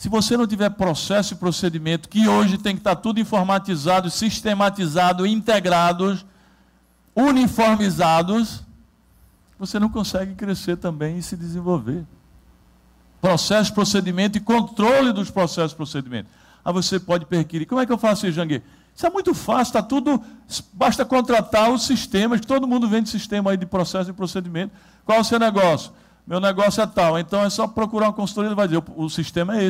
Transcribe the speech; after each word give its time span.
Se 0.00 0.08
você 0.08 0.34
não 0.34 0.46
tiver 0.46 0.70
processo 0.70 1.34
e 1.34 1.36
procedimento, 1.36 2.08
que 2.08 2.26
hoje 2.26 2.56
tem 2.56 2.74
que 2.74 2.80
estar 2.80 2.96
tudo 2.96 3.20
informatizado, 3.20 4.08
sistematizado, 4.08 5.26
integrados, 5.26 6.24
uniformizados, 7.14 8.62
você 9.58 9.78
não 9.78 9.90
consegue 9.90 10.34
crescer 10.34 10.78
também 10.78 11.18
e 11.18 11.22
se 11.22 11.36
desenvolver. 11.36 12.06
Processo, 13.20 13.74
procedimento 13.74 14.38
e 14.38 14.40
controle 14.40 15.12
dos 15.12 15.30
processos 15.30 15.72
e 15.72 15.76
procedimentos. 15.76 16.32
Aí 16.64 16.72
você 16.72 16.98
pode 16.98 17.26
perquirir. 17.26 17.66
Como 17.66 17.78
é 17.78 17.84
que 17.84 17.92
eu 17.92 17.98
faço 17.98 18.26
isso, 18.26 18.36
jangue? 18.36 18.62
Isso 18.96 19.06
é 19.06 19.10
muito 19.10 19.34
fácil, 19.34 19.64
está 19.64 19.82
tudo. 19.82 20.18
Basta 20.72 21.04
contratar 21.04 21.70
os 21.70 21.84
sistemas, 21.84 22.40
todo 22.40 22.66
mundo 22.66 22.88
vende 22.88 23.10
sistema 23.10 23.50
aí 23.50 23.58
de 23.58 23.66
processo 23.66 24.08
e 24.08 24.14
procedimento. 24.14 24.72
Qual 25.04 25.18
é 25.18 25.20
o 25.20 25.24
seu 25.24 25.38
negócio? 25.38 25.92
Meu 26.30 26.38
negócio 26.38 26.80
é 26.80 26.86
tal. 26.86 27.18
Então 27.18 27.42
é 27.42 27.50
só 27.50 27.66
procurar 27.66 28.08
um 28.08 28.12
consultoria 28.12 28.52
e 28.52 28.54
vai 28.54 28.68
dizer, 28.68 28.80
o 28.94 29.08
sistema 29.08 29.58
é 29.58 29.64
esse. 29.64 29.68